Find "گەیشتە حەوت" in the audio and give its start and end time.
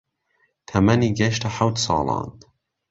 1.19-1.75